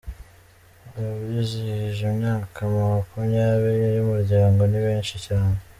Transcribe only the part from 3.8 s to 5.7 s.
y’Umuryango nibenshi cyane